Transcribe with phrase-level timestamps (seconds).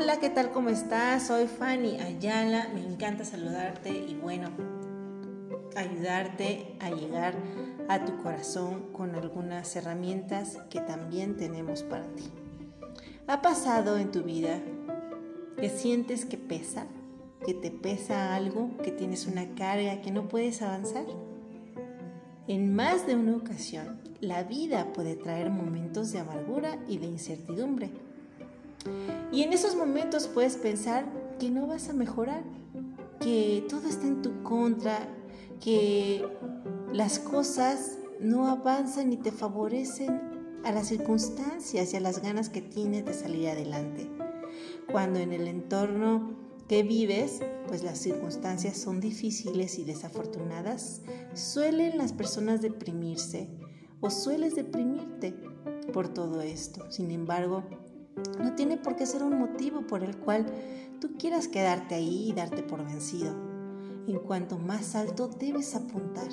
[0.00, 0.50] Hola, ¿qué tal?
[0.50, 1.26] ¿Cómo estás?
[1.26, 4.48] Soy Fanny Ayala, me encanta saludarte y bueno,
[5.76, 7.34] ayudarte a llegar
[7.86, 12.24] a tu corazón con algunas herramientas que también tenemos para ti.
[13.26, 14.62] ¿Ha pasado en tu vida
[15.58, 16.86] que sientes que pesa?
[17.44, 18.70] ¿Que te pesa algo?
[18.82, 21.04] ¿Que tienes una carga que no puedes avanzar?
[22.48, 27.90] En más de una ocasión, la vida puede traer momentos de amargura y de incertidumbre.
[29.32, 31.06] Y en esos momentos puedes pensar
[31.38, 32.42] que no vas a mejorar,
[33.20, 35.08] que todo está en tu contra,
[35.60, 36.26] que
[36.92, 40.20] las cosas no avanzan ni te favorecen
[40.64, 44.10] a las circunstancias y a las ganas que tienes de salir adelante.
[44.90, 46.36] Cuando en el entorno
[46.68, 51.02] que vives, pues las circunstancias son difíciles y desafortunadas,
[51.34, 53.48] suelen las personas deprimirse
[54.00, 55.34] o sueles deprimirte
[55.92, 56.90] por todo esto.
[56.90, 57.64] Sin embargo,
[58.38, 60.46] no tiene por qué ser un motivo por el cual
[61.00, 63.34] tú quieras quedarte ahí y darte por vencido.
[64.06, 66.28] En cuanto más alto debes apuntar.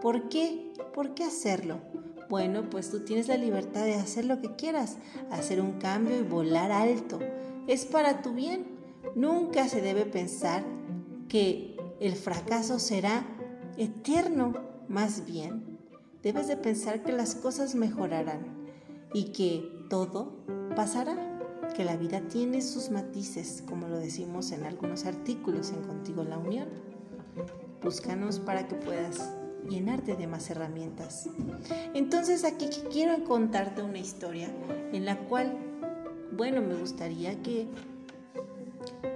[0.00, 0.72] ¿Por qué?
[0.94, 1.80] ¿Por qué hacerlo?
[2.28, 4.98] Bueno, pues tú tienes la libertad de hacer lo que quieras,
[5.30, 7.18] hacer un cambio y volar alto.
[7.66, 8.80] Es para tu bien
[9.14, 10.64] Nunca se debe pensar
[11.28, 13.26] que el fracaso será
[13.76, 14.54] eterno,
[14.88, 15.78] más bien
[16.22, 18.68] debes de pensar que las cosas mejorarán
[19.14, 21.16] y que todo pasará,
[21.76, 26.38] que la vida tiene sus matices, como lo decimos en algunos artículos en Contigo la
[26.38, 26.68] Unión.
[27.82, 29.32] Búscanos para que puedas
[29.68, 31.28] llenarte de más herramientas.
[31.94, 34.48] Entonces aquí quiero contarte una historia
[34.92, 35.56] en la cual,
[36.32, 37.68] bueno, me gustaría que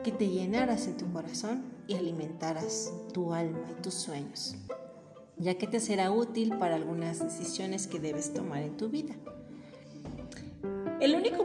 [0.02, 4.54] que te llenaras en tu corazón y alimentaras tu alma y tus sueños,
[5.38, 9.14] ya que te será útil para algunas decisiones que debes tomar en tu vida.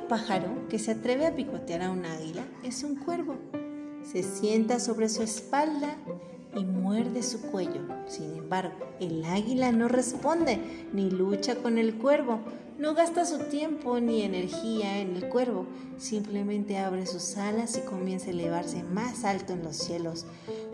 [0.07, 3.35] Pájaro que se atreve a picotear a un águila es un cuervo.
[4.03, 5.97] Se sienta sobre su espalda
[6.55, 7.81] y muerde su cuello.
[8.07, 10.59] Sin embargo, el águila no responde
[10.93, 12.39] ni lucha con el cuervo,
[12.77, 15.67] no gasta su tiempo ni energía en el cuervo,
[15.97, 20.25] simplemente abre sus alas y comienza a elevarse más alto en los cielos.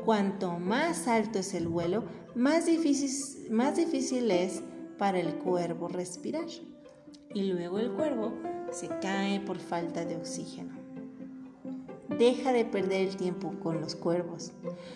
[0.05, 2.03] Cuanto más alto es el vuelo,
[2.35, 4.61] más difícil es
[4.97, 6.45] para el cuervo respirar.
[7.33, 8.33] Y luego el cuervo
[8.71, 10.73] se cae por falta de oxígeno.
[12.17, 14.53] Deja de perder el tiempo con los cuervos.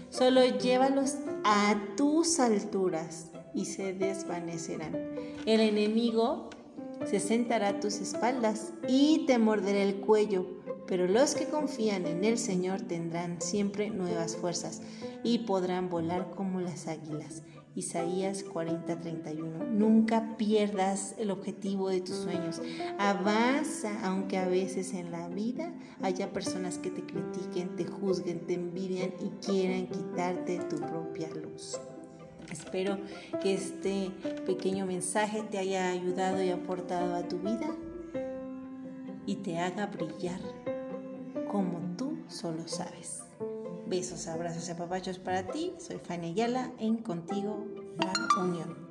[0.09, 4.95] Solo llévalos a tus alturas y se desvanecerán.
[5.45, 6.49] El enemigo
[7.05, 10.45] se sentará a tus espaldas y te morderá el cuello,
[10.87, 14.81] pero los que confían en el Señor tendrán siempre nuevas fuerzas
[15.23, 17.43] y podrán volar como las águilas.
[17.75, 19.65] Isaías 40:31.
[19.71, 22.61] Nunca pierdas el objetivo de tus sueños.
[22.97, 25.71] Avanza, aunque a veces en la vida
[26.01, 31.79] haya personas que te critiquen, te juzguen, te envidian y quieran quitarte tu propia luz.
[32.51, 32.97] Espero
[33.41, 34.09] que este
[34.47, 37.69] pequeño mensaje te haya ayudado y aportado a tu vida
[39.27, 40.39] y te haga brillar
[41.51, 43.28] como tú solo sabes.
[43.89, 45.73] Besos, abrazos y apapachos para ti.
[45.79, 47.65] Soy Fanny Ayala en Contigo
[47.97, 48.88] la Unión.